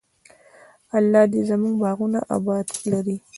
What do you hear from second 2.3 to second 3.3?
اباد لري.